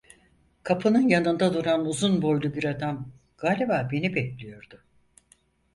[0.63, 4.81] Kapının yanında duran uzun boylu bir adam, galiba beni bekliyordu.